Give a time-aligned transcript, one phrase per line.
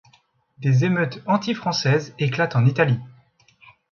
[0.57, 2.97] Des émeutes anti-françaises éclatent en Italie.